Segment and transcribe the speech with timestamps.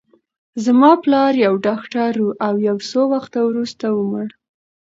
[0.65, 4.27] زما پلار یو ډاکټر و، او یو څه وخت وروسته ومړ.